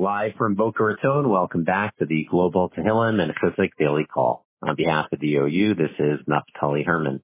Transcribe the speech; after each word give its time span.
Live 0.00 0.34
from 0.38 0.54
Boca 0.54 0.84
Raton, 0.84 1.28
welcome 1.28 1.64
back 1.64 1.96
to 1.96 2.06
the 2.06 2.24
Global 2.30 2.70
Tehillim 2.70 3.20
and 3.20 3.32
Chizuk 3.34 3.70
Daily 3.80 4.04
Call. 4.04 4.46
On 4.62 4.76
behalf 4.76 5.06
of 5.10 5.18
the 5.18 5.34
OU, 5.34 5.74
this 5.74 5.90
is 5.98 6.20
Naftali 6.28 6.86
Herman. 6.86 7.20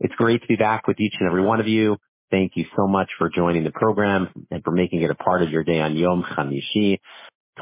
It's 0.00 0.14
great 0.16 0.40
to 0.40 0.48
be 0.48 0.56
back 0.56 0.88
with 0.88 0.98
each 0.98 1.14
and 1.20 1.28
every 1.28 1.44
one 1.44 1.60
of 1.60 1.68
you. 1.68 1.98
Thank 2.32 2.56
you 2.56 2.64
so 2.76 2.88
much 2.88 3.10
for 3.16 3.30
joining 3.30 3.62
the 3.62 3.70
program 3.70 4.26
and 4.50 4.64
for 4.64 4.72
making 4.72 5.02
it 5.02 5.10
a 5.12 5.14
part 5.14 5.42
of 5.42 5.50
your 5.50 5.62
day 5.62 5.80
on 5.80 5.94
Yom 5.94 6.24
Chamishi, 6.24 6.98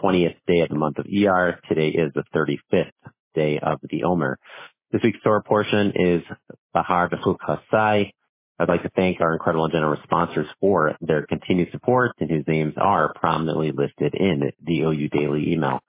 20th 0.02 0.36
day 0.46 0.60
of 0.60 0.70
the 0.70 0.76
month 0.76 0.96
of 0.96 1.04
Iyar. 1.04 1.60
Today 1.68 1.88
is 1.88 2.14
the 2.14 2.24
35th 2.34 2.90
day 3.34 3.60
of 3.62 3.80
the 3.82 4.04
Omer. 4.04 4.38
This 4.92 5.02
week's 5.02 5.20
Torah 5.22 5.42
portion 5.42 5.92
is 5.94 6.22
Bahar 6.72 7.10
Bechuk 7.10 7.36
Hasai, 7.46 8.12
I'd 8.58 8.68
like 8.68 8.82
to 8.84 8.90
thank 8.96 9.20
our 9.20 9.32
incredible 9.32 9.64
and 9.64 9.72
generous 9.72 10.00
sponsors 10.04 10.46
for 10.60 10.96
their 11.00 11.26
continued 11.26 11.70
support 11.72 12.12
and 12.20 12.30
whose 12.30 12.44
names 12.46 12.74
are 12.76 13.12
prominently 13.14 13.72
listed 13.72 14.14
in 14.14 14.52
the 14.64 14.82
OU 14.82 15.08
Daily 15.08 15.52
email. 15.52 15.80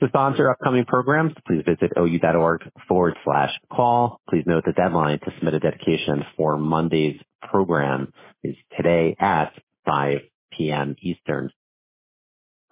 To 0.00 0.08
sponsor 0.08 0.50
upcoming 0.50 0.86
programs, 0.86 1.32
please 1.46 1.62
visit 1.66 1.92
ou.org 1.98 2.62
forward 2.88 3.16
slash 3.24 3.52
call. 3.70 4.20
Please 4.30 4.44
note 4.46 4.64
the 4.66 4.72
deadline 4.72 5.20
to 5.20 5.32
submit 5.36 5.54
a 5.54 5.60
dedication 5.60 6.24
for 6.36 6.56
Monday's 6.56 7.20
program 7.50 8.12
is 8.42 8.56
today 8.76 9.14
at 9.20 9.52
5 9.86 10.20
p.m. 10.56 10.96
Eastern. 11.02 11.50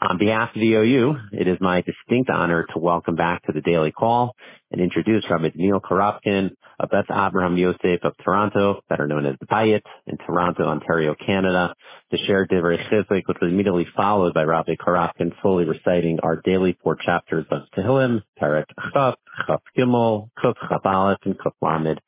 On 0.01 0.16
behalf 0.16 0.51
of 0.55 0.61
the 0.61 0.75
OU, 0.75 1.16
it 1.33 1.48
is 1.48 1.59
my 1.61 1.83
distinct 1.83 2.30
honor 2.30 2.65
to 2.73 2.79
welcome 2.79 3.16
back 3.16 3.43
to 3.47 3.52
the 3.52 3.61
daily 3.61 3.91
call 3.91 4.37
and 4.71 4.80
introduce 4.80 5.29
Rabbi 5.29 5.51
Neil 5.57 5.80
Korobkin 5.80 6.52
of 6.79 6.91
Beth 6.91 7.11
Abraham 7.11 7.57
Yosef 7.57 8.05
of 8.05 8.12
Toronto, 8.24 8.80
better 8.88 9.09
known 9.09 9.27
as 9.27 9.34
the 9.41 9.47
Bayit, 9.47 9.83
in 10.07 10.16
Toronto, 10.19 10.69
Ontario, 10.69 11.16
Canada, 11.27 11.74
to 12.12 12.19
share 12.27 12.47
Divrei 12.47 12.79
Chizuk, 12.88 13.23
which 13.27 13.38
was 13.41 13.51
immediately 13.51 13.88
followed 13.97 14.34
by 14.34 14.45
Rabbi 14.45 14.77
Korobkin 14.77 15.33
fully 15.43 15.65
reciting 15.65 16.21
our 16.23 16.37
daily 16.45 16.79
four 16.80 16.95
chapters 16.95 17.46
of 17.51 17.62
Tehillim, 17.77 18.23
Perek 18.41 18.66
Chaf, 18.93 19.16
Chaf 19.49 19.63
Gimel, 19.76 20.30
Kuf 20.38 20.54
Chaf 20.69 20.87
Aleph, 20.87 21.19
and 21.24 21.37
Kuf 21.37 21.54
Lamed. 21.60 22.01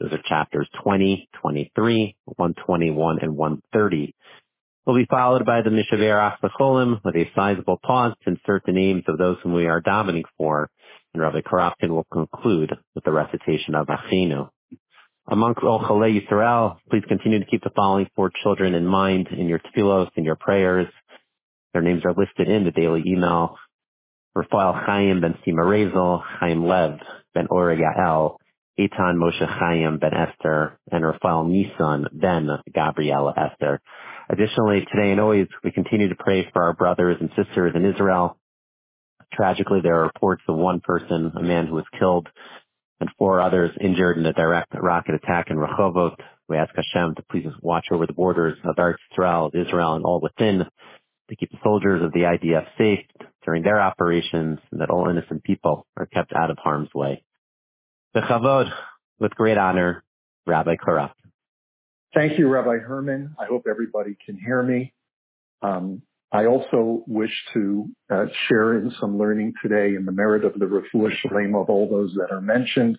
Those 0.00 0.12
are 0.12 0.22
chapters 0.28 0.68
20, 0.82 1.28
23, 1.40 2.16
121, 2.24 3.18
and 3.20 3.36
130 3.36 4.14
will 4.88 4.96
be 4.96 5.06
followed 5.10 5.44
by 5.44 5.60
the 5.60 5.68
Mishaver 5.68 6.32
Achbacholim 6.32 7.04
with 7.04 7.14
a 7.14 7.30
sizable 7.36 7.78
pause 7.84 8.14
to 8.24 8.30
insert 8.30 8.62
the 8.64 8.72
names 8.72 9.04
of 9.06 9.18
those 9.18 9.36
whom 9.42 9.52
we 9.52 9.66
are 9.66 9.82
davening 9.82 10.24
for, 10.38 10.70
and 11.12 11.22
Rabbi 11.22 11.42
Korobkin 11.42 11.90
will 11.90 12.06
conclude 12.10 12.72
with 12.94 13.04
the 13.04 13.12
recitation 13.12 13.74
of 13.74 13.88
Achinu. 13.88 14.48
Amongst 15.30 15.62
all 15.62 15.80
Chalei 15.80 16.18
Yisrael, 16.18 16.78
please 16.90 17.02
continue 17.06 17.38
to 17.38 17.44
keep 17.44 17.62
the 17.62 17.70
following 17.76 18.08
four 18.16 18.32
children 18.42 18.74
in 18.74 18.86
mind 18.86 19.28
in 19.28 19.46
your 19.46 19.58
tefillos, 19.58 20.08
in 20.16 20.24
your 20.24 20.36
prayers. 20.36 20.88
Their 21.74 21.82
names 21.82 22.02
are 22.06 22.14
listed 22.14 22.48
in 22.48 22.64
the 22.64 22.70
daily 22.70 23.02
email. 23.06 23.58
Rafael 24.34 24.72
Chaim 24.72 25.20
ben 25.20 25.34
Sima 25.46 25.66
Rezel, 25.66 26.22
Chaim 26.40 26.66
Lev 26.66 26.98
ben 27.34 27.46
Ora 27.50 27.76
Yael, 27.76 28.36
Eitan 28.80 29.16
Moshe 29.16 29.46
Chaim 29.46 29.98
ben 29.98 30.14
Esther, 30.14 30.78
and 30.90 31.04
Rafael 31.04 31.44
Nisan 31.44 32.06
ben 32.10 32.48
Gabriela 32.74 33.34
Esther. 33.36 33.82
Additionally, 34.30 34.86
today 34.92 35.10
and 35.10 35.20
always, 35.20 35.46
we 35.64 35.72
continue 35.72 36.08
to 36.10 36.14
pray 36.14 36.46
for 36.52 36.62
our 36.62 36.74
brothers 36.74 37.16
and 37.20 37.30
sisters 37.30 37.72
in 37.74 37.86
Israel. 37.86 38.36
Tragically, 39.32 39.80
there 39.82 40.00
are 40.00 40.04
reports 40.04 40.42
of 40.48 40.56
one 40.56 40.80
person, 40.80 41.32
a 41.34 41.42
man 41.42 41.66
who 41.66 41.74
was 41.74 41.86
killed, 41.98 42.28
and 43.00 43.08
four 43.16 43.40
others 43.40 43.70
injured 43.80 44.18
in 44.18 44.26
a 44.26 44.32
direct 44.34 44.74
rocket 44.74 45.14
attack 45.14 45.46
in 45.50 45.56
Rehovot. 45.56 46.16
We 46.46 46.58
ask 46.58 46.74
Hashem 46.74 47.14
to 47.14 47.22
please 47.30 47.46
watch 47.62 47.86
over 47.90 48.06
the 48.06 48.12
borders 48.12 48.58
of 48.64 48.76
Israel, 49.12 49.50
Israel, 49.54 49.94
and 49.94 50.04
all 50.04 50.20
within, 50.20 50.66
to 51.28 51.36
keep 51.36 51.50
the 51.50 51.58
soldiers 51.62 52.02
of 52.02 52.12
the 52.12 52.20
IDF 52.20 52.66
safe 52.76 53.06
during 53.44 53.62
their 53.62 53.80
operations, 53.80 54.58
and 54.70 54.80
that 54.80 54.90
all 54.90 55.08
innocent 55.08 55.42
people 55.42 55.86
are 55.96 56.06
kept 56.06 56.34
out 56.34 56.50
of 56.50 56.58
harm's 56.58 56.92
way. 56.94 57.24
The 58.12 58.20
Chavod, 58.20 58.70
with 59.18 59.34
great 59.34 59.56
honor, 59.56 60.04
Rabbi 60.46 60.76
Karaf. 60.76 61.12
Thank 62.14 62.38
you, 62.38 62.48
Rabbi 62.48 62.78
Herman. 62.78 63.36
I 63.38 63.44
hope 63.46 63.66
everybody 63.68 64.16
can 64.24 64.38
hear 64.38 64.62
me. 64.62 64.94
Um, 65.60 66.02
I 66.32 66.46
also 66.46 67.04
wish 67.06 67.32
to 67.52 67.86
uh, 68.10 68.26
share 68.48 68.78
in 68.78 68.92
some 68.98 69.18
learning 69.18 69.54
today 69.62 69.94
in 69.94 70.06
the 70.06 70.12
merit 70.12 70.44
of 70.44 70.54
the 70.54 70.66
Refuah 70.66 71.10
Shalem 71.20 71.54
of 71.54 71.68
all 71.68 71.88
those 71.88 72.14
that 72.14 72.32
are 72.32 72.40
mentioned, 72.40 72.98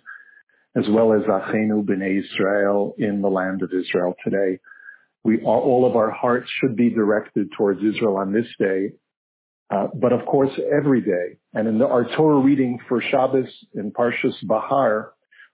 as 0.76 0.86
well 0.90 1.14
as 1.14 1.22
Achenu 1.22 1.84
B'nai 1.84 2.24
Israel 2.24 2.94
in 2.98 3.22
the 3.22 3.30
land 3.30 3.64
of 3.64 3.72
Israel 3.74 4.14
today. 4.24 4.60
We 5.24 5.42
all, 5.42 5.62
all 5.62 5.90
of 5.90 5.96
our 5.96 6.12
hearts 6.12 6.50
should 6.60 6.76
be 6.76 6.92
directed 6.92 7.52
towards 7.58 7.82
Israel 7.84 8.18
on 8.18 8.32
this 8.32 8.48
day, 8.60 8.94
uh, 9.72 9.88
but 9.94 10.14
of 10.14 10.26
course 10.28 10.52
every 10.72 11.02
day. 11.02 11.38
And 11.54 11.68
in 11.68 11.80
the, 11.80 11.88
our 11.88 12.06
Torah 12.16 12.40
reading 12.40 12.80
for 12.88 13.02
Shabbos 13.02 13.50
in 13.74 13.92
Parshas 13.92 14.36
Bahar, 14.44 15.14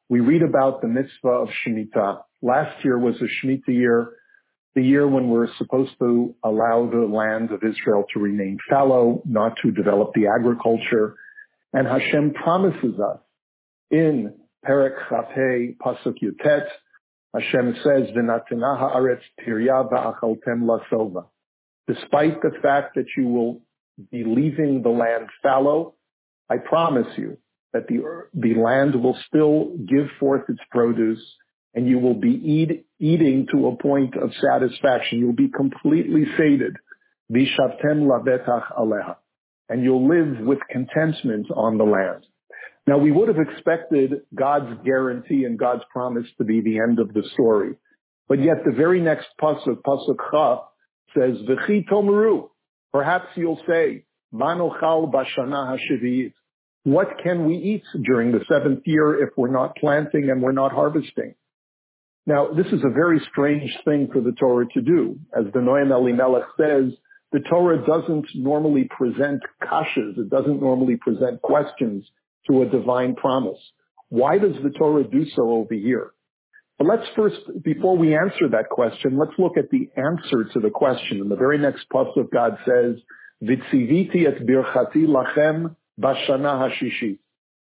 we 0.09 0.19
read 0.19 0.43
about 0.43 0.81
the 0.81 0.87
mitzvah 0.87 1.27
of 1.29 1.49
Shemitah. 1.66 2.22
Last 2.45 2.85
year 2.85 3.00
was 3.00 3.16
a 3.22 3.25
Shemitah 3.25 3.69
year, 3.69 4.11
the 4.75 4.83
year 4.83 5.07
when 5.07 5.29
we're 5.29 5.51
supposed 5.57 5.94
to 5.97 6.35
allow 6.44 6.88
the 6.88 7.07
land 7.11 7.50
of 7.50 7.63
Israel 7.63 8.06
to 8.13 8.19
remain 8.19 8.59
fallow, 8.69 9.23
not 9.25 9.53
to 9.63 9.72
develop 9.72 10.11
the 10.13 10.28
agriculture. 10.28 11.16
And 11.73 11.88
Hashem 11.88 12.35
promises 12.35 13.00
us 13.00 13.19
in 13.89 14.35
Perek 14.63 14.94
Chafei 15.09 15.75
Pasuk 15.78 16.17
Yutet, 16.22 16.67
Hashem 17.34 17.78
says, 17.84 18.11
"V'natina 18.16 18.79
haaretz 18.79 19.23
tirya 19.44 19.89
va'achaltem 19.89 20.69
lasova." 20.69 21.25
Despite 21.88 22.44
the 22.44 22.51
fact 22.61 22.94
that 22.94 23.07
you 23.17 23.28
will 23.28 23.61
be 24.11 24.23
leaving 24.23 24.84
the 24.84 24.89
land 24.89 25.29
fallow, 25.41 25.95
I 26.47 26.57
promise 26.57 27.07
you 27.17 27.39
that 27.73 27.88
the, 27.88 28.03
the 28.35 28.53
land 28.53 29.01
will 29.01 29.17
still 29.28 29.75
give 29.78 30.09
forth 30.19 30.47
its 30.47 30.61
produce 30.69 31.25
and 31.75 31.88
you 31.88 32.00
will 32.00 32.16
be 32.16 32.31
eat, 32.31 32.88
eating 33.00 33.47
to 33.52 33.68
a 33.68 33.75
point 33.75 34.16
of 34.16 34.31
satisfaction. 34.41 35.19
You'll 35.19 35.34
be 35.34 35.50
completely 35.50 36.24
sated. 36.38 36.78
Vishavtem 37.31 38.08
labetach 38.08 38.74
aleha. 38.80 39.18
And 39.68 39.84
you'll 39.84 40.08
live 40.08 40.46
with 40.46 40.59
contentment 40.72 41.47
on 41.53 41.78
the 41.78 41.84
land. 41.84 42.25
Now 42.88 42.97
we 42.97 43.12
would 43.12 43.28
have 43.28 43.40
expected 43.40 44.22
God's 44.34 44.80
guarantee 44.85 45.44
and 45.44 45.59
God's 45.59 45.84
promise 45.91 46.28
to 46.38 46.46
be 46.46 46.62
the 46.62 46.80
end 46.80 47.00
of 47.00 47.14
the 47.14 47.24
story. 47.34 47.74
But 48.30 48.41
yet 48.41 48.58
the 48.64 48.72
very 48.72 49.02
next 49.02 49.28
pasuk, 49.41 49.81
pasuk 49.85 50.18
cha, 50.31 50.68
says, 51.14 51.38
V'chi 51.47 51.85
tomeru. 51.88 52.50
Perhaps 52.94 53.30
you'll 53.35 53.62
say, 53.68 54.06
Manochal 54.34 55.12
bashana 55.12 55.78
hashiviyit. 55.78 56.34
What 56.84 57.08
can 57.24 57.46
we 57.46 57.56
eat 57.56 57.84
during 58.03 58.31
the 58.31 58.46
seventh 58.47 58.84
year 58.85 59.24
if 59.24 59.30
we're 59.35 59.52
not 59.52 59.75
planting 59.75 60.30
and 60.30 60.41
we're 60.41 60.52
not 60.52 60.72
harvesting? 60.72 61.34
Now, 62.28 62.47
this 62.52 62.66
is 62.68 62.81
a 62.84 62.90
very 62.90 63.22
strange 63.31 63.72
thing 63.86 64.09
for 64.12 64.19
the 64.19 64.31
Torah 64.31 64.66
to 64.74 64.81
do. 64.81 65.19
As 65.38 65.46
the 65.53 65.59
Noam 65.59 65.91
Elimelech 65.91 66.47
says, 66.58 66.94
the 67.31 67.40
Torah 67.40 67.86
doesn't 67.86 68.28
normally 68.34 68.90
present 68.90 69.44
kashas. 69.62 70.18
It 70.18 70.30
doesn't 70.30 70.62
normally 70.62 70.96
present 70.96 71.41
questions 71.41 72.06
to 72.47 72.64
a 72.64 72.66
divine 72.66 73.16
promise. 73.16 73.59
Why 74.09 74.38
does 74.38 74.56
the 74.64 74.72
Torah 74.72 75.03
do 75.03 75.25
so 75.35 75.52
over 75.52 75.74
here? 75.74 76.12
But 76.78 76.88
let's 76.88 77.08
first, 77.16 77.38
before 77.64 77.97
we 77.97 78.16
answer 78.16 78.50
that 78.52 78.69
question, 78.69 79.18
let's 79.18 79.38
look 79.38 79.58
at 79.58 79.69
the 79.69 79.90
answer 79.96 80.46
to 80.53 80.59
the 80.59 80.69
question. 80.69 81.19
In 81.19 81.30
the 81.30 81.35
very 81.35 81.58
next 81.58 81.85
pasuk, 81.94 82.31
God 82.34 82.58
says, 82.66 83.02
"Vitziviti 83.44 84.28
et 84.28 84.46
birchati 84.46 85.06
lachem 85.08 85.75
Bashana 86.00 86.69
Hashishi. 86.69 87.19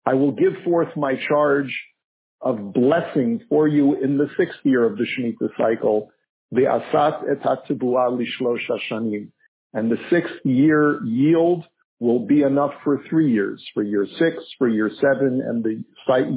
I 0.07 0.15
will 0.15 0.33
give 0.33 0.53
forth 0.65 0.97
my 0.97 1.17
charge 1.29 1.73
of 2.45 2.73
blessing 2.73 3.41
for 3.49 3.67
you 3.67 3.95
in 3.95 4.19
the 4.19 4.29
sixth 4.37 4.59
year 4.63 4.85
of 4.85 4.99
the 4.99 5.05
Shemitah 5.05 5.49
cycle, 5.57 6.11
the 6.53 6.63
Asat 6.63 7.25
et. 7.31 7.43
And 9.73 9.91
the 9.91 9.97
sixth 10.11 10.35
year 10.45 11.05
yield 11.05 11.65
will 11.99 12.27
be 12.27 12.43
enough 12.43 12.73
for 12.85 13.03
three 13.09 13.33
years, 13.33 13.65
for 13.73 13.83
year 13.83 14.07
six, 14.19 14.37
for 14.59 14.69
year 14.69 14.91
seven, 15.01 15.43
and 15.45 15.65
the 15.65 15.83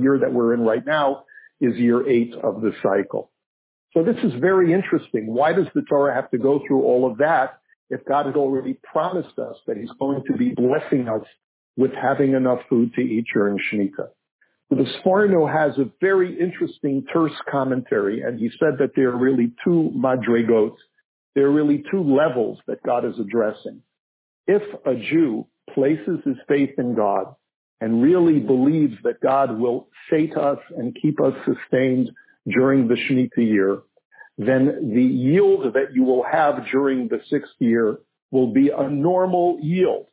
year 0.01 0.17
that 0.19 0.31
we're 0.31 0.53
in 0.53 0.61
right 0.61 0.85
now 0.85 1.25
is 1.59 1.75
year 1.75 2.07
eight 2.09 2.33
of 2.35 2.61
the 2.61 2.71
cycle. 2.81 3.31
So 3.93 4.03
this 4.03 4.17
is 4.23 4.33
very 4.39 4.73
interesting. 4.73 5.27
Why 5.27 5.53
does 5.53 5.67
the 5.75 5.81
Torah 5.81 6.15
have 6.15 6.31
to 6.31 6.37
go 6.37 6.61
through 6.65 6.83
all 6.83 7.09
of 7.09 7.17
that 7.17 7.59
if 7.89 8.05
God 8.05 8.27
had 8.27 8.35
already 8.35 8.77
promised 8.83 9.37
us 9.39 9.55
that 9.65 9.77
he's 9.77 9.91
going 9.99 10.23
to 10.27 10.37
be 10.37 10.49
blessing 10.49 11.07
us 11.07 11.25
with 11.75 11.91
having 11.93 12.33
enough 12.33 12.59
food 12.69 12.93
to 12.95 13.01
eat 13.01 13.25
during 13.33 13.57
Shemitah. 13.57 14.09
The 14.69 14.85
Sforno 14.99 15.51
has 15.51 15.77
a 15.77 15.89
very 16.01 16.37
interesting 16.37 17.05
terse 17.11 17.31
commentary, 17.49 18.21
and 18.21 18.37
he 18.37 18.49
said 18.59 18.77
that 18.79 18.91
there 18.95 19.09
are 19.09 19.17
really 19.17 19.53
two 19.63 19.91
madrigot. 19.95 20.73
There 21.35 21.45
are 21.45 21.51
really 21.51 21.83
two 21.89 22.03
levels 22.03 22.59
that 22.67 22.83
God 22.83 23.05
is 23.05 23.17
addressing. 23.19 23.81
If 24.45 24.63
a 24.85 24.95
Jew 24.95 25.47
places 25.73 26.19
his 26.25 26.37
faith 26.47 26.71
in 26.77 26.95
God 26.95 27.35
and 27.79 28.01
really 28.01 28.39
believes 28.39 28.95
that 29.03 29.21
God 29.21 29.57
will 29.57 29.87
sate 30.09 30.35
us 30.35 30.59
and 30.75 30.97
keep 31.01 31.21
us 31.21 31.33
sustained 31.45 32.11
during 32.45 32.87
the 32.87 32.95
Shemitah 32.95 33.37
year, 33.37 33.79
then 34.37 34.91
the 34.93 35.01
yield 35.01 35.73
that 35.73 35.93
you 35.93 36.03
will 36.03 36.23
have 36.23 36.65
during 36.71 37.07
the 37.07 37.21
sixth 37.29 37.53
year 37.59 37.99
will 38.31 38.53
be 38.53 38.69
a 38.69 38.89
normal 38.89 39.59
yield, 39.61 40.07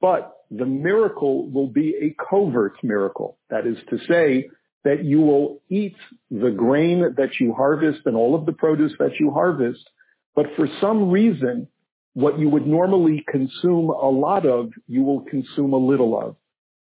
but 0.00 0.37
the 0.50 0.66
miracle 0.66 1.48
will 1.50 1.66
be 1.66 1.94
a 2.00 2.16
covert 2.30 2.82
miracle. 2.82 3.38
That 3.50 3.66
is 3.66 3.76
to 3.90 3.98
say 4.08 4.48
that 4.84 5.04
you 5.04 5.20
will 5.20 5.60
eat 5.68 5.96
the 6.30 6.50
grain 6.50 7.14
that 7.16 7.40
you 7.40 7.52
harvest 7.52 8.00
and 8.06 8.16
all 8.16 8.34
of 8.34 8.46
the 8.46 8.52
produce 8.52 8.92
that 8.98 9.18
you 9.20 9.30
harvest, 9.30 9.88
but 10.34 10.46
for 10.56 10.68
some 10.80 11.10
reason, 11.10 11.68
what 12.14 12.38
you 12.38 12.48
would 12.48 12.66
normally 12.66 13.24
consume 13.28 13.90
a 13.90 14.08
lot 14.08 14.46
of, 14.46 14.70
you 14.86 15.02
will 15.02 15.20
consume 15.22 15.72
a 15.72 15.76
little 15.76 16.18
of. 16.18 16.36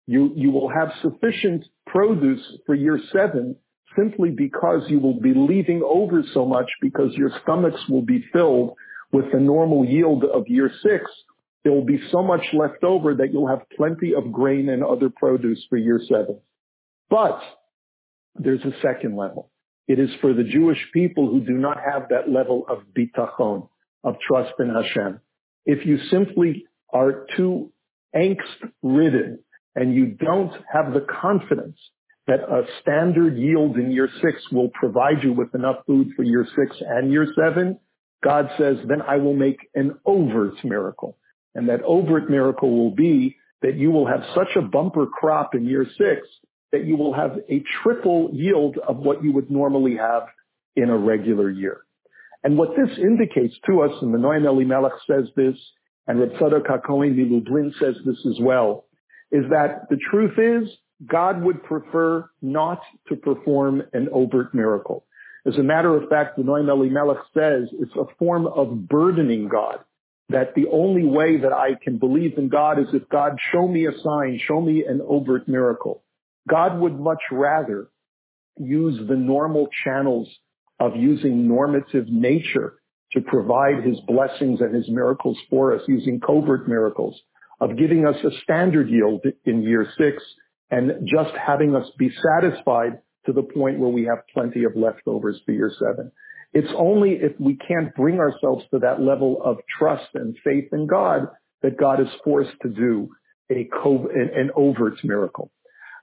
You, 0.05 0.33
you 0.35 0.51
will 0.51 0.69
have 0.69 0.91
sufficient 1.01 1.65
produce 1.87 2.41
for 2.65 2.75
year 2.75 2.99
seven 3.11 3.55
simply 3.95 4.31
because 4.31 4.81
you 4.89 4.99
will 4.99 5.19
be 5.19 5.33
leaving 5.33 5.81
over 5.83 6.23
so 6.33 6.45
much 6.45 6.69
because 6.81 7.13
your 7.13 7.31
stomachs 7.43 7.87
will 7.87 8.01
be 8.01 8.25
filled 8.33 8.73
with 9.11 9.31
the 9.31 9.39
normal 9.39 9.85
yield 9.85 10.23
of 10.23 10.47
year 10.47 10.71
six. 10.81 11.05
There 11.63 11.71
will 11.71 11.85
be 11.85 11.99
so 12.11 12.21
much 12.21 12.45
left 12.53 12.83
over 12.83 13.15
that 13.15 13.31
you'll 13.31 13.47
have 13.47 13.69
plenty 13.75 14.13
of 14.13 14.31
grain 14.31 14.69
and 14.69 14.83
other 14.83 15.09
produce 15.09 15.65
for 15.69 15.77
year 15.77 16.01
seven. 16.09 16.39
But 17.09 17.39
there's 18.35 18.63
a 18.63 18.73
second 18.81 19.15
level. 19.15 19.49
It 19.87 19.99
is 19.99 20.09
for 20.21 20.33
the 20.33 20.43
Jewish 20.43 20.79
people 20.93 21.29
who 21.29 21.41
do 21.41 21.53
not 21.53 21.77
have 21.77 22.09
that 22.09 22.29
level 22.29 22.65
of 22.69 22.83
bitachon, 22.97 23.69
of 24.03 24.15
trust 24.25 24.53
in 24.59 24.69
Hashem. 24.69 25.19
If 25.65 25.85
you 25.85 25.97
simply 26.09 26.65
are 26.91 27.25
too 27.37 27.71
angst 28.15 28.69
ridden 28.81 29.39
and 29.75 29.95
you 29.95 30.07
don't 30.07 30.53
have 30.71 30.93
the 30.93 31.05
confidence 31.21 31.77
that 32.27 32.39
a 32.39 32.63
standard 32.81 33.37
yield 33.37 33.77
in 33.77 33.91
year 33.91 34.09
six 34.21 34.41
will 34.51 34.69
provide 34.69 35.23
you 35.23 35.33
with 35.33 35.53
enough 35.55 35.77
food 35.85 36.09
for 36.15 36.23
year 36.23 36.45
six 36.55 36.77
and 36.79 37.11
year 37.11 37.27
seven, 37.37 37.79
God 38.23 38.49
says, 38.57 38.77
then 38.87 39.01
I 39.01 39.17
will 39.17 39.33
make 39.33 39.57
an 39.75 39.97
overt 40.05 40.53
miracle. 40.63 41.17
And 41.55 41.69
that 41.69 41.81
overt 41.83 42.29
miracle 42.29 42.71
will 42.75 42.91
be 42.91 43.37
that 43.61 43.75
you 43.75 43.91
will 43.91 44.07
have 44.07 44.23
such 44.35 44.55
a 44.55 44.61
bumper 44.61 45.05
crop 45.05 45.55
in 45.55 45.65
year 45.65 45.85
six 45.97 46.27
that 46.71 46.85
you 46.85 46.97
will 46.97 47.13
have 47.13 47.37
a 47.49 47.63
triple 47.83 48.29
yield 48.33 48.77
of 48.87 48.97
what 48.97 49.23
you 49.23 49.31
would 49.31 49.49
normally 49.49 49.95
have 49.95 50.23
in 50.75 50.89
a 50.89 50.97
regular 50.97 51.49
year. 51.49 51.81
And 52.43 52.57
what 52.57 52.69
this 52.75 52.97
indicates 52.97 53.55
to 53.67 53.81
us, 53.83 53.91
and 54.01 54.13
the 54.13 54.17
Noam 54.17 54.45
Elimelech 54.45 54.93
says 55.07 55.27
this, 55.35 55.55
and 56.07 56.19
Reb 56.19 56.31
Tzadok 56.31 56.65
HaKohen 56.65 57.15
Milublin 57.15 57.71
says 57.79 57.95
this 58.05 58.17
as 58.27 58.37
well, 58.41 58.85
is 59.31 59.45
that 59.51 59.87
the 59.89 59.97
truth 60.11 60.37
is 60.37 60.69
God 61.07 61.41
would 61.43 61.63
prefer 61.63 62.29
not 62.41 62.81
to 63.07 63.15
perform 63.15 63.83
an 63.93 64.09
overt 64.11 64.53
miracle. 64.53 65.05
As 65.45 65.55
a 65.57 65.63
matter 65.63 65.95
of 65.95 66.09
fact, 66.09 66.37
the 66.37 66.43
Noam 66.43 66.69
Elimelech 66.69 67.23
says 67.33 67.69
it's 67.73 67.95
a 67.95 68.05
form 68.17 68.47
of 68.47 68.87
burdening 68.87 69.47
God. 69.47 69.79
That 70.29 70.55
the 70.55 70.67
only 70.71 71.05
way 71.05 71.37
that 71.41 71.53
I 71.53 71.71
can 71.81 71.97
believe 71.97 72.37
in 72.37 72.49
God 72.49 72.79
is 72.79 72.87
if 72.93 73.07
God 73.09 73.37
show 73.51 73.67
me 73.67 73.85
a 73.85 73.91
sign, 73.91 74.39
show 74.47 74.61
me 74.61 74.85
an 74.87 75.01
overt 75.07 75.47
miracle. 75.47 76.03
God 76.49 76.79
would 76.79 76.99
much 76.99 77.21
rather 77.31 77.89
use 78.57 78.99
the 79.07 79.15
normal 79.15 79.67
channels 79.83 80.29
of 80.79 80.95
using 80.95 81.47
normative 81.47 82.07
nature 82.07 82.75
to 83.13 83.21
provide 83.21 83.83
his 83.83 83.99
blessings 84.07 84.59
and 84.61 84.73
his 84.73 84.89
miracles 84.89 85.37
for 85.49 85.75
us 85.75 85.81
using 85.87 86.19
covert 86.19 86.67
miracles, 86.67 87.19
of 87.61 87.77
giving 87.77 88.05
us 88.07 88.15
a 88.23 88.31
standard 88.41 88.89
yield 88.89 89.23
in 89.45 89.61
year 89.61 89.87
six 89.97 90.23
and 90.71 91.07
just 91.07 91.31
having 91.37 91.75
us 91.75 91.87
be 91.97 92.09
satisfied 92.39 92.99
to 93.25 93.33
the 93.33 93.43
point 93.43 93.79
where 93.79 93.89
we 93.89 94.03
have 94.03 94.19
plenty 94.33 94.63
of 94.63 94.75
leftovers 94.75 95.39
for 95.45 95.51
year 95.51 95.71
seven. 95.79 96.11
It's 96.53 96.71
only 96.77 97.13
if 97.13 97.33
we 97.39 97.55
can't 97.55 97.93
bring 97.95 98.19
ourselves 98.19 98.63
to 98.71 98.79
that 98.79 99.01
level 99.01 99.41
of 99.43 99.57
trust 99.79 100.09
and 100.13 100.35
faith 100.43 100.69
in 100.71 100.87
God 100.87 101.27
that 101.63 101.77
God 101.77 101.99
is 101.99 102.07
forced 102.23 102.55
to 102.61 102.69
do 102.69 103.09
a 103.49 103.65
cov- 103.65 104.09
an 104.13 104.51
overt 104.55 105.03
miracle. 105.03 105.51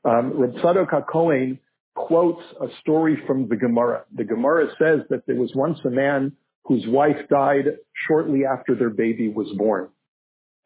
Um, 0.04 0.32
Reb 0.40 0.54
Tzadok 0.54 0.90
HaKohen 0.90 1.58
quotes 1.94 2.42
a 2.60 2.66
story 2.80 3.16
from 3.26 3.48
the 3.48 3.56
Gemara. 3.56 4.04
The 4.14 4.24
Gemara 4.24 4.68
says 4.78 5.00
that 5.10 5.26
there 5.26 5.36
was 5.36 5.52
once 5.54 5.78
a 5.84 5.90
man 5.90 6.32
whose 6.64 6.84
wife 6.86 7.28
died 7.28 7.66
shortly 8.06 8.44
after 8.44 8.74
their 8.74 8.90
baby 8.90 9.28
was 9.28 9.48
born. 9.56 9.88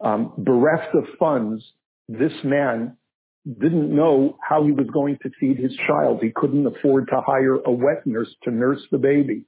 Um, 0.00 0.32
bereft 0.38 0.94
of 0.94 1.04
funds, 1.19 1.64
this 2.08 2.32
man 2.44 2.96
didn't 3.46 3.94
know 3.94 4.38
how 4.46 4.64
he 4.64 4.72
was 4.72 4.86
going 4.92 5.19
to 5.22 5.31
feed 5.38 5.58
his 5.58 5.75
child. 5.86 6.20
He 6.22 6.31
couldn't 6.34 6.66
afford 6.66 7.08
to 7.08 7.20
hire 7.20 7.56
a 7.56 7.70
wet 7.70 8.06
nurse 8.06 8.34
to 8.44 8.50
nurse 8.50 8.81
the 8.90 8.98
baby. 8.98 9.44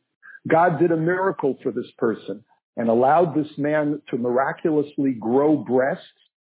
God 0.47 0.79
did 0.79 0.93
a 0.93 0.97
miracle 0.97 1.57
for 1.63 1.73
this 1.73 1.91
person 1.99 2.45
and 2.77 2.89
allowed 2.89 3.35
this 3.35 3.51
man 3.57 4.03
to 4.11 4.19
miraculously 4.19 5.13
grow 5.19 5.57
breasts 5.57 6.05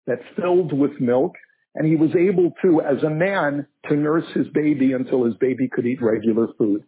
that 0.08 0.20
filled 0.36 0.74
with 0.74 1.00
milk 1.00 1.34
and 1.76 1.88
he 1.88 1.96
was 1.96 2.10
able 2.16 2.52
to, 2.64 2.82
as 2.82 3.04
a 3.04 3.10
man, 3.10 3.68
to 3.88 3.96
nurse 3.96 4.26
his 4.34 4.48
baby 4.48 4.94
until 4.94 5.26
his 5.26 5.36
baby 5.36 5.70
could 5.72 5.86
eat 5.86 6.02
regular 6.02 6.48
food. 6.58 6.84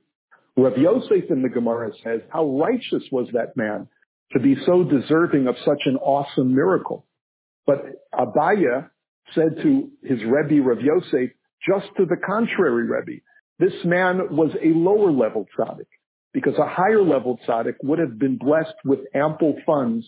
Rav 0.58 0.78
Yosef 0.78 1.30
in 1.30 1.44
the 1.44 1.50
Gemara 1.50 1.92
says, 2.04 2.22
how 2.30 2.46
righteous 2.58 3.04
was 3.12 3.28
that 3.34 3.56
man 3.56 3.88
to 4.34 4.40
be 4.40 4.56
so 4.66 4.84
deserving 4.84 5.48
of 5.48 5.56
such 5.64 5.82
an 5.86 5.98
awesome 5.98 6.56
miracle. 6.56 7.06
But 7.68 7.84
Abaye 8.14 8.90
said 9.36 9.58
to 9.62 9.90
his 10.04 10.20
Rebbe 10.24 10.68
Rav 10.68 10.82
Yosef, 10.82 11.30
just 11.68 11.88
to 11.98 12.06
the 12.06 12.18
contrary, 12.26 12.88
Rebbe, 12.88 13.22
this 13.60 13.74
man 13.86 14.36
was 14.36 14.52
a 14.62 14.70
lower 14.70 15.12
level 15.12 15.46
tzaddik 15.58 15.86
because 16.34 16.54
a 16.58 16.68
higher 16.68 17.02
level 17.02 17.40
tzaddik 17.48 17.76
would 17.84 18.00
have 18.00 18.20
been 18.20 18.38
blessed 18.38 18.76
with 18.86 19.00
ample 19.16 19.56
funds 19.66 20.06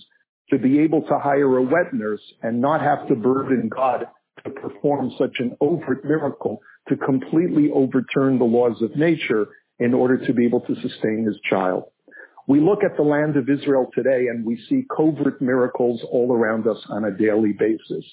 to 0.50 0.58
be 0.58 0.80
able 0.80 1.02
to 1.04 1.18
hire 1.18 1.58
a 1.58 1.64
wet 1.64 1.94
nurse 1.94 2.22
and 2.42 2.62
not 2.62 2.82
have 2.82 3.08
to 3.08 3.16
burden 3.16 3.70
God 3.70 4.06
to 4.44 4.50
perform 4.50 5.12
such 5.18 5.36
an 5.40 5.56
overt 5.62 6.04
miracle 6.04 6.62
to 6.90 6.98
completely 6.98 7.70
overturn 7.74 8.38
the 8.38 8.46
laws 8.46 8.82
of 8.82 8.96
nature 8.96 9.48
in 9.80 9.94
order 9.94 10.18
to 10.26 10.34
be 10.34 10.46
able 10.46 10.62
to 10.62 10.76
sustain 10.76 11.26
his 11.26 11.40
child. 11.50 11.86
We 12.48 12.60
look 12.60 12.84
at 12.84 12.98
the 12.98 13.04
land 13.04 13.38
of 13.38 13.50
Israel 13.50 13.88
today 13.94 14.28
and 14.30 14.46
we 14.46 14.62
see 14.68 14.86
covert 14.96 15.42
miracles 15.42 16.02
all 16.12 16.34
around 16.34 16.68
us 16.68 16.78
on 16.90 17.06
a 17.06 17.12
daily 17.12 17.54
basis. 17.54 18.06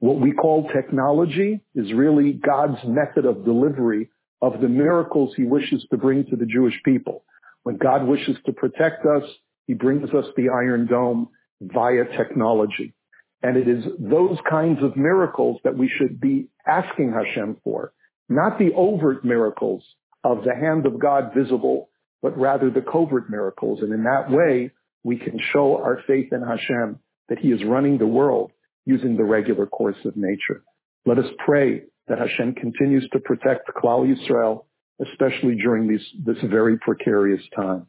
What 0.00 0.20
we 0.20 0.32
call 0.32 0.68
technology 0.74 1.60
is 1.74 1.92
really 1.92 2.32
God's 2.32 2.78
method 2.84 3.24
of 3.24 3.44
delivery 3.44 4.10
of 4.42 4.60
the 4.60 4.68
miracles 4.68 5.34
he 5.36 5.44
wishes 5.44 5.84
to 5.90 5.96
bring 5.96 6.24
to 6.26 6.36
the 6.36 6.46
Jewish 6.46 6.78
people. 6.84 7.24
When 7.62 7.76
God 7.76 8.06
wishes 8.06 8.36
to 8.46 8.52
protect 8.52 9.04
us, 9.04 9.24
he 9.66 9.74
brings 9.74 10.10
us 10.10 10.24
the 10.36 10.48
Iron 10.48 10.86
Dome 10.86 11.28
via 11.60 12.04
technology. 12.16 12.94
And 13.42 13.56
it 13.56 13.68
is 13.68 13.84
those 13.98 14.38
kinds 14.48 14.82
of 14.82 14.96
miracles 14.96 15.60
that 15.64 15.76
we 15.76 15.88
should 15.88 16.20
be 16.20 16.48
asking 16.66 17.12
Hashem 17.12 17.58
for, 17.62 17.92
not 18.28 18.58
the 18.58 18.72
overt 18.74 19.24
miracles 19.24 19.84
of 20.24 20.44
the 20.44 20.54
hand 20.54 20.86
of 20.86 20.98
God 20.98 21.32
visible, 21.36 21.88
but 22.20 22.36
rather 22.36 22.70
the 22.70 22.80
covert 22.80 23.30
miracles. 23.30 23.80
And 23.82 23.92
in 23.92 24.02
that 24.04 24.30
way, 24.30 24.72
we 25.04 25.16
can 25.16 25.38
show 25.52 25.76
our 25.76 26.00
faith 26.06 26.32
in 26.32 26.42
Hashem 26.42 26.98
that 27.28 27.38
he 27.38 27.48
is 27.48 27.64
running 27.64 27.98
the 27.98 28.06
world 28.06 28.50
using 28.86 29.16
the 29.16 29.24
regular 29.24 29.66
course 29.66 29.96
of 30.04 30.16
nature. 30.16 30.62
Let 31.06 31.18
us 31.18 31.30
pray 31.44 31.82
that 32.08 32.18
Hashem 32.18 32.54
continues 32.54 33.08
to 33.12 33.20
protect 33.20 33.70
Klal 33.76 34.06
Yisrael, 34.06 34.64
especially 35.06 35.56
during 35.56 35.86
this, 35.86 36.02
this 36.24 36.36
very 36.44 36.78
precarious 36.78 37.42
time. 37.54 37.86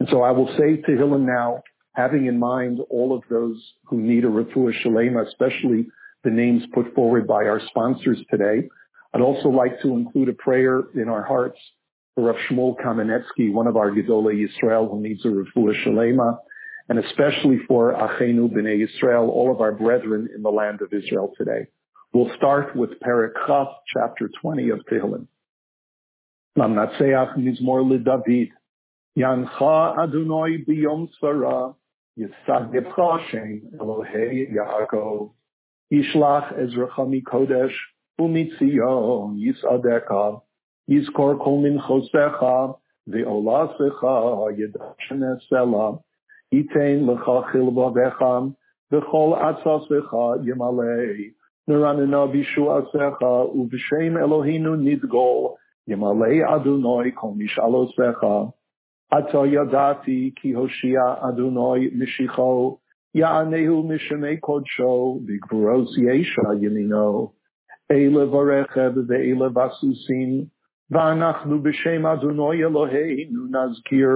And 0.00 0.08
so 0.10 0.22
I 0.22 0.30
will 0.30 0.48
say 0.58 0.76
to 0.76 0.82
Tehillim 0.82 1.26
now, 1.26 1.62
having 1.94 2.26
in 2.26 2.38
mind 2.38 2.78
all 2.90 3.16
of 3.16 3.22
those 3.30 3.56
who 3.86 4.00
need 4.00 4.24
a 4.24 4.28
refuah 4.28 4.72
shalema, 4.84 5.26
especially 5.26 5.86
the 6.24 6.30
names 6.30 6.62
put 6.74 6.94
forward 6.94 7.26
by 7.26 7.44
our 7.44 7.60
sponsors 7.68 8.18
today. 8.30 8.68
I'd 9.14 9.22
also 9.22 9.48
like 9.48 9.80
to 9.82 9.94
include 9.94 10.28
a 10.28 10.34
prayer 10.34 10.82
in 10.94 11.08
our 11.08 11.22
hearts 11.22 11.58
for 12.14 12.24
Rav 12.24 12.36
Shmuel 12.48 12.76
Kamenetsky, 12.80 13.52
one 13.52 13.66
of 13.66 13.76
our 13.76 13.90
Gedolei 13.90 14.46
Yisrael 14.46 14.90
who 14.90 15.00
needs 15.00 15.24
a 15.24 15.28
refuah 15.28 15.74
shalema, 15.84 16.38
and 16.88 16.98
especially 16.98 17.58
for 17.66 17.94
Achenu 17.94 18.50
B'nai 18.52 18.86
Yisrael, 18.86 19.28
all 19.28 19.50
of 19.50 19.60
our 19.60 19.72
brethren 19.72 20.28
in 20.34 20.42
the 20.42 20.50
land 20.50 20.80
of 20.82 20.92
Israel 20.92 21.32
today. 21.38 21.66
We'll 22.12 22.34
start 22.36 22.76
with 22.76 22.90
Chaf, 23.02 23.68
chapter 23.94 24.30
20 24.40 24.70
of 24.70 24.80
Tehillim. 24.90 25.26
Lamnatseach 26.56 27.36
Mizmor 27.36 27.84
LeDavid. 27.84 28.48
Yancha 29.18 29.98
Adonai 29.98 30.64
biyom 30.64 31.06
tzara. 31.20 31.74
Yitzadipcha 32.18 33.28
Shem 33.28 33.60
Elohei 33.78 34.50
Yaakov. 34.54 35.32
Ishlach 35.92 36.58
Ezracha 36.58 37.04
Mikodesh. 37.06 37.74
Umitzion 38.18 39.36
Yisadeka. 39.36 40.40
Yizkor 40.88 41.38
kol 41.44 41.60
minchosecha. 41.62 42.78
Ve'olasecha 43.06 44.56
Yedashen 44.58 45.36
Esela. 45.36 46.02
Yitain 46.54 47.04
lecha 47.04 47.52
chilbavecha. 47.52 48.54
V'chol 48.90 49.38
atzasecha 49.38 50.42
Yimalei. 50.42 51.34
Niranina 51.68 52.26
bishu 52.32 52.64
asecha. 52.64 53.54
Uv'shem 53.54 54.16
Eloheinu 54.16 54.74
nidgol. 54.80 55.56
ימלא 55.88 56.56
אדוני 56.56 57.10
כל 57.14 57.28
משאלותיך. 57.36 58.24
עתה 59.10 59.38
ידעתי 59.46 60.32
כי 60.36 60.52
הושיע 60.52 61.00
אדוני 61.28 61.88
משיחו, 61.98 62.78
יענהו 63.14 63.88
משמי 63.88 64.36
קודשו, 64.36 65.20
בגבורוס 65.26 65.98
ישע 65.98 66.54
ימינו, 66.60 67.32
אלה 67.90 68.26
ברכב 68.26 68.92
ואלה 69.08 69.48
בסוסים, 69.48 70.44
ואנחנו 70.90 71.62
בשם 71.62 72.06
אדוני 72.06 72.64
אלוהינו 72.64 73.42
נזכיר, 73.50 74.08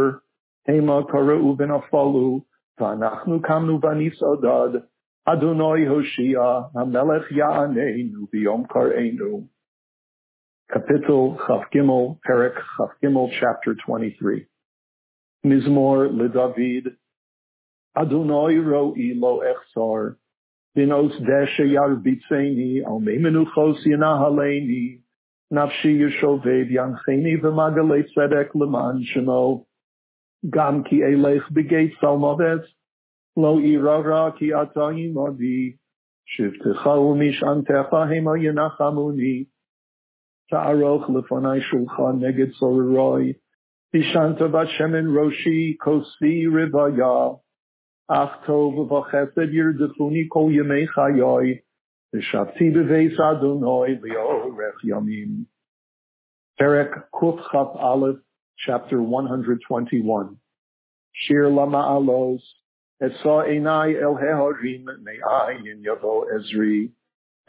המה 0.68 1.00
קראו 1.08 1.56
ונפלו, 1.58 2.40
ואנחנו 2.80 3.42
קמנו 3.42 3.80
ונסעדד, 3.82 4.80
אדוני 5.24 5.86
הושיע, 5.86 6.40
המלך 6.74 7.32
יעננו 7.32 8.26
ביום 8.32 8.64
קראנו. 8.68 9.59
Kapitel 10.72 11.36
Chaf 11.48 11.64
Gimel, 11.74 12.18
Perik 12.24 12.54
Chaf 12.54 12.90
Gimel, 13.02 13.28
chapter 13.40 13.74
23. 13.84 14.46
Mizmor 15.44 16.08
LeDavid, 16.12 16.94
Adonai 17.96 18.54
ro'i 18.54 19.14
lo 19.16 19.42
echsar, 19.42 20.14
binos 20.78 21.10
deshe 21.26 21.66
yarbitzeni, 21.66 22.86
al 22.86 23.00
memenuchos 23.00 23.84
yinahaleni, 23.84 25.00
nafshi 25.52 25.98
yeshoved 25.98 26.70
yancheni 26.70 27.42
v'magalei 27.42 28.04
tzedek 28.06 28.50
leman 28.54 29.04
shemo, 29.12 29.64
gam 30.48 30.84
ki 30.84 31.00
elech 31.00 31.50
begeit 31.52 31.94
salmovet, 32.00 32.62
lo 33.34 33.56
irara 33.58 34.38
ki 34.38 34.50
atayim 34.50 35.16
adi, 35.26 35.78
shivtecha 36.38 36.94
umishantecha 36.94 38.06
hema 38.06 38.38
yenachamuni, 38.38 39.49
ta'aroch 40.50 41.08
lefonai 41.08 41.60
shulchan 41.70 42.20
neged 42.20 42.52
sororoi, 42.60 43.36
Bishanta 43.94 44.50
bat 44.50 44.68
shemen 44.78 45.06
roshi 45.06 45.76
kosi 45.78 46.44
rivaya, 46.46 47.40
ach 48.08 48.44
tov 48.46 48.88
v'chesed 48.88 49.52
yirdefuni 49.52 50.28
kol 50.32 50.50
yemei 50.50 50.86
chayoi, 50.94 51.60
v'shavti 52.14 52.72
b'veis 52.74 53.18
Adonai 53.18 53.98
li'orech 54.00 54.84
yamim. 54.84 55.46
Perek 56.60 57.04
Kuf 57.14 57.40
Chaf 57.50 57.74
Aleph, 57.76 58.18
chapter 58.58 59.00
121. 59.00 60.36
Shir 61.14 61.44
Lama'alos, 61.44 62.40
Esa 63.00 63.44
Einai 63.48 64.00
El 64.00 64.14
Heharim 64.16 64.84
Me'ayin 65.02 65.82
Yavo 65.82 66.26
Ezri, 66.30 66.90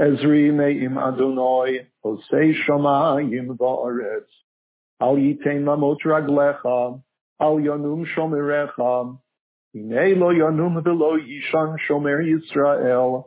Ezri 0.01 0.51
me 0.51 0.71
im 0.83 0.97
Adonoi, 0.97 1.85
Osei 2.03 2.55
Shoma 2.65 3.21
im 3.21 3.55
Al 4.99 5.15
yitein 5.15 5.61
mamot 5.63 5.99
raglecha, 6.03 6.99
al 7.39 7.55
yonum 7.59 8.03
shomerecha. 8.07 9.15
Inei 9.75 10.17
lo 10.17 10.31
yonum 10.31 10.83
velo 10.83 11.17
yishan 11.19 11.77
shomer 11.87 12.19
Yisrael. 12.23 13.25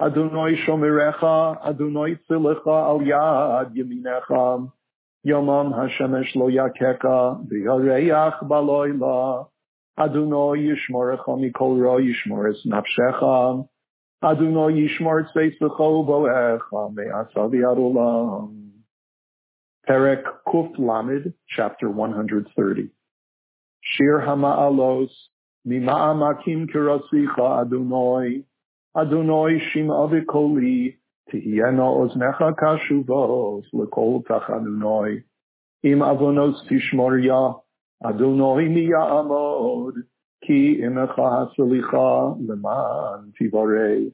Adonoi 0.00 0.56
shomerecha, 0.66 1.62
Adonoi 1.64 2.18
tzilecha 2.28 2.88
al 2.90 3.00
yad 3.06 3.76
yeminecha. 3.76 4.72
Yomam 5.24 5.72
ha-shemesh 5.72 6.34
lo 6.34 6.48
yakeka, 6.48 7.46
v'yareyach 7.46 8.42
baloyla. 8.42 9.46
Adonoi 9.96 10.66
yishmorecha 10.66 11.38
mikol 11.38 11.78
ro 11.80 11.98
yishmores 12.00 12.66
nafshecha. 12.66 12.74
Adonoi 12.76 13.06
yishmorecha 13.06 13.66
mikol. 13.66 13.68
Adonai 14.20 14.72
Yishmor 14.72 15.30
Tzeitzlecho 15.30 16.04
Boecha, 16.04 16.92
Me'asavi. 16.92 17.62
Perek 19.88 20.24
Kuf 20.44 20.76
Lamed, 20.76 21.32
chapter 21.48 21.88
130. 21.88 22.90
Shir 23.80 24.20
Hama'alos, 24.26 25.10
Mima'amakim 25.64 26.66
Kirasicha 26.68 27.60
Adonai, 27.60 28.42
Adonai 28.96 29.60
Shim 29.70 29.86
Avikoli, 29.86 30.96
Tihiena 31.32 31.86
Oznecha 31.86 32.56
Kashuvos, 32.56 33.66
Lekol 33.72 34.24
Tachadonai, 34.24 35.22
Im 35.84 36.00
Avonos 36.00 36.56
Tishmoria, 36.68 37.60
Adonai 38.04 38.66
Ki 40.46 40.80
Imecha 40.82 41.16
Haselicha, 41.18 42.36
Leman 42.46 43.32
Tivarei, 43.40 44.12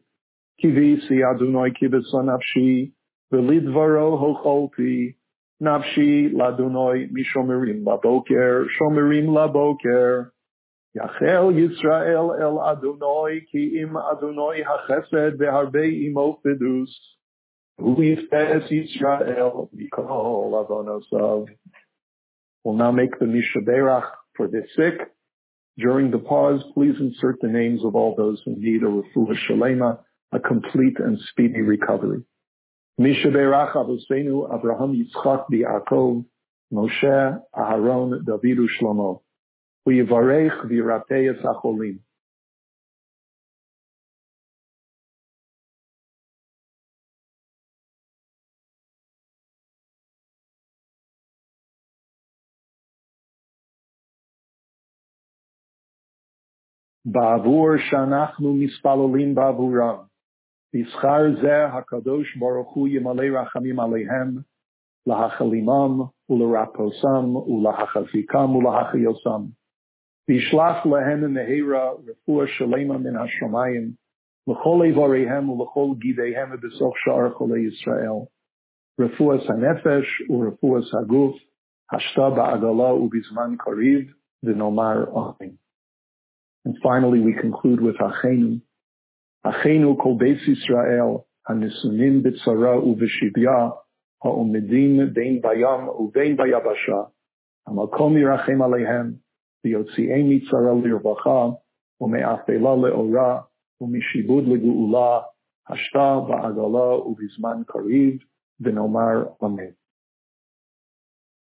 Kivisi 0.62 1.22
Adonai 1.22 1.70
Kibeson 1.70 2.28
Nafshi, 2.28 2.92
Velidvaro 3.32 4.18
Hocholti, 4.18 5.14
Nafshi 5.62 6.32
Ladonoi 6.32 7.10
Mishomerim 7.10 7.84
Laboker, 7.84 8.66
Shomerim 8.78 9.28
Laboker, 9.28 10.30
Yachel 10.96 11.52
Yisrael 11.52 12.40
El 12.40 12.58
Adonoi 12.58 13.40
Ki 13.50 13.80
Im 13.80 13.94
Adonoi 13.94 14.62
Hachesed 14.64 15.36
Ve'harbe 15.38 16.06
Imo 16.06 16.40
Fidus, 16.44 16.88
Uifes 17.80 18.68
Yisrael 18.70 19.68
Mikol 19.74 20.66
Avonosav. 20.66 21.48
We'll 22.62 22.74
now 22.76 22.92
make 22.92 23.18
the 23.18 23.26
Mishaberach 23.26 24.10
for 24.36 24.48
the 24.48 24.62
sick. 24.76 25.13
During 25.76 26.10
the 26.10 26.18
pause, 26.18 26.62
please 26.72 26.94
insert 27.00 27.40
the 27.40 27.48
names 27.48 27.84
of 27.84 27.96
all 27.96 28.14
those 28.14 28.40
who 28.44 28.54
need 28.56 28.82
a 28.82 28.86
refuah 28.86 29.36
shalema, 29.48 29.98
a 30.32 30.38
complete 30.38 30.98
and 31.00 31.18
speedy 31.30 31.62
recovery. 31.62 32.22
Misha 32.96 33.26
Berach 33.28 33.74
Avuseinu 33.74 34.56
Abraham 34.56 34.94
Yitzchak 34.94 35.46
Bi'akov 35.50 36.24
Moshe 36.72 37.40
Aharon 37.56 38.22
Davidu 38.22 38.66
Shlomo 38.80 39.22
Uyivarech 39.88 40.64
V'yiratei 40.66 41.34
Acholim 41.42 41.98
Ba'avur 57.06 57.78
Shanachnu 57.90 58.56
Mispalolim 58.56 59.34
Ba'avuram 59.34 60.06
Yishchar 60.74 61.36
zeh 61.38 61.70
hakadosh 61.70 62.24
baruch 62.40 62.68
hu 62.72 62.88
yimalei 62.88 63.28
rachamim 63.30 63.76
aleihem 63.76 64.42
lahachalimam 65.06 66.10
ularaposam 66.30 67.36
ulahachafikam 67.46 68.56
ulahachayosam. 68.56 69.52
Vishlach 70.30 70.82
lehem 70.84 71.20
mehera 71.28 72.00
refuah 72.02 72.48
shalema 72.58 72.98
min 72.98 73.12
hashamayim 73.12 73.96
l'chol 74.48 74.80
evarehem 74.90 75.46
u'l'chol 75.52 76.00
gidehem 76.00 76.56
b'soch 76.56 76.94
sha'ar 77.04 77.34
cholei 77.34 77.68
Yisrael. 77.68 78.28
Refuah 78.98 79.46
hanefesh 79.46 80.08
u'refuah 80.30 80.82
haguf 80.94 81.34
hashta 81.92 82.32
ba'agala 82.34 82.96
u'bizman 82.96 83.58
kariv 83.58 84.08
v'nomar 84.42 85.14
amen. 85.14 85.58
And 86.65 86.75
finally, 86.83 87.19
we 87.19 87.33
conclude 87.33 87.81
with 87.81 87.97
Achenu, 87.97 88.61
Achenu 89.45 89.97
kol 89.97 90.17
beis 90.17 90.41
Yisrael, 90.47 91.23
הנשונים 91.49 92.23
בצרה 92.23 92.83
ובשביה, 92.83 93.69
העומדים 94.23 94.99
בין 95.13 95.41
בים 95.41 95.87
ובין 95.87 96.37
ביבשה, 96.37 97.01
המקום 97.67 98.17
ירחם 98.17 98.61
עליהם, 98.61 99.13
ויוציאם 99.65 100.29
מצרה 100.29 100.73
לרווחה, 100.83 101.45
ומאפלה 102.01 102.75
לאורה, 102.75 103.41
ומשיבוד 103.81 104.43
לגאולה, 104.47 105.19
השתה 105.69 106.19
בעגלה 106.27 107.07
ובזמן 107.07 107.61
קריב, 107.67 108.17
ונאמר 108.59 109.23
אמן. 109.43 109.71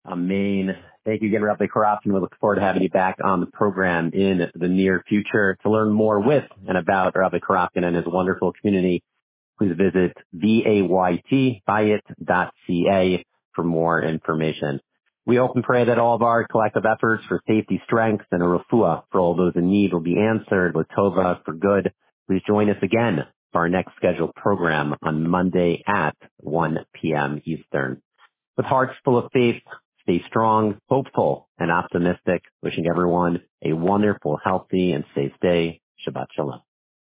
Amen. 0.05 0.75
Thank 1.08 1.22
you 1.22 1.28
again, 1.28 1.42
Rabbi 1.42 1.68
Korobkin. 1.68 2.12
We 2.12 2.20
look 2.20 2.36
forward 2.38 2.56
to 2.56 2.60
having 2.60 2.82
you 2.82 2.90
back 2.90 3.16
on 3.24 3.40
the 3.40 3.46
program 3.46 4.10
in 4.12 4.50
the 4.54 4.68
near 4.68 5.02
future. 5.08 5.56
To 5.62 5.70
learn 5.70 5.90
more 5.90 6.20
with 6.20 6.44
and 6.66 6.76
about 6.76 7.16
Rabbi 7.16 7.38
Korobkin 7.38 7.82
and 7.82 7.96
his 7.96 8.04
wonderful 8.06 8.52
community, 8.52 9.02
please 9.58 9.72
visit 9.74 10.14
bayt.ca 10.36 11.62
for 13.54 13.64
more 13.64 14.02
information. 14.02 14.80
We 15.24 15.36
hope 15.36 15.52
and 15.54 15.64
pray 15.64 15.86
that 15.86 15.98
all 15.98 16.14
of 16.14 16.20
our 16.20 16.46
collective 16.46 16.84
efforts 16.84 17.24
for 17.26 17.40
safety, 17.48 17.80
strength, 17.86 18.26
and 18.30 18.42
a 18.42 18.44
refuah 18.44 19.04
for 19.10 19.18
all 19.18 19.34
those 19.34 19.54
in 19.56 19.70
need 19.70 19.94
will 19.94 20.00
be 20.00 20.18
answered 20.20 20.74
with 20.74 20.88
Tova 20.88 21.42
for 21.42 21.54
good. 21.54 21.90
Please 22.26 22.42
join 22.46 22.68
us 22.68 22.82
again 22.82 23.20
for 23.52 23.62
our 23.62 23.70
next 23.70 23.96
scheduled 23.96 24.34
program 24.34 24.94
on 25.00 25.26
Monday 25.26 25.82
at 25.86 26.16
1 26.40 26.80
p.m. 27.00 27.40
Eastern. 27.46 28.02
With 28.58 28.66
hearts 28.66 28.92
full 29.06 29.16
of 29.16 29.32
faith, 29.32 29.62
stay 30.08 30.22
strong, 30.26 30.78
hopeful, 30.88 31.48
and 31.58 31.70
optimistic. 31.70 32.42
Wishing 32.62 32.86
everyone 32.88 33.40
a 33.64 33.72
wonderful, 33.74 34.38
healthy, 34.42 34.92
and 34.92 35.04
safe 35.14 35.32
day. 35.42 35.80
Shabbat 36.06 36.26
Shalom. 36.34 36.60